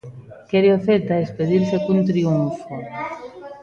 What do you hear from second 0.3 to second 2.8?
Quere o Celta despedirse cun triunfo.